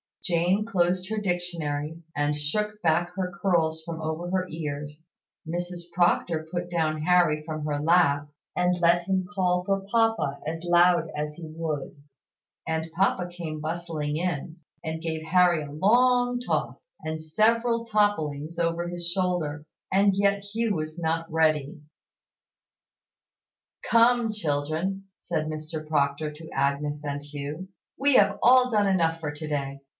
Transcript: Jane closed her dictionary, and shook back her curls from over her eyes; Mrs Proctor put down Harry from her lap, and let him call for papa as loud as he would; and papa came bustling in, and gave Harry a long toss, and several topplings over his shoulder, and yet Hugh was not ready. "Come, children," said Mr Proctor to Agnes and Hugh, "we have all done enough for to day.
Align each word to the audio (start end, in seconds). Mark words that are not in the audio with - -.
Jane 0.23 0.65
closed 0.65 1.09
her 1.09 1.17
dictionary, 1.17 2.01
and 2.15 2.35
shook 2.35 2.81
back 2.81 3.11
her 3.15 3.31
curls 3.41 3.83
from 3.83 4.01
over 4.01 4.29
her 4.31 4.47
eyes; 4.49 5.03
Mrs 5.47 5.91
Proctor 5.93 6.47
put 6.51 6.69
down 6.69 7.01
Harry 7.03 7.43
from 7.43 7.65
her 7.65 7.79
lap, 7.81 8.27
and 8.55 8.79
let 8.81 9.03
him 9.03 9.27
call 9.31 9.63
for 9.63 9.81
papa 9.91 10.39
as 10.47 10.63
loud 10.63 11.09
as 11.15 11.35
he 11.35 11.51
would; 11.55 11.95
and 12.67 12.91
papa 12.93 13.27
came 13.27 13.59
bustling 13.61 14.17
in, 14.17 14.57
and 14.83 15.01
gave 15.03 15.23
Harry 15.23 15.63
a 15.63 15.71
long 15.71 16.39
toss, 16.39 16.87
and 17.03 17.23
several 17.23 17.85
topplings 17.85 18.57
over 18.57 18.87
his 18.87 19.07
shoulder, 19.11 19.65
and 19.91 20.15
yet 20.15 20.43
Hugh 20.45 20.73
was 20.75 20.97
not 20.97 21.31
ready. 21.31 21.79
"Come, 23.87 24.31
children," 24.31 25.05
said 25.17 25.45
Mr 25.47 25.85
Proctor 25.85 26.31
to 26.31 26.49
Agnes 26.51 27.03
and 27.03 27.23
Hugh, 27.23 27.69
"we 27.97 28.15
have 28.15 28.39
all 28.41 28.71
done 28.71 28.87
enough 28.87 29.19
for 29.19 29.31
to 29.31 29.47
day. 29.47 29.79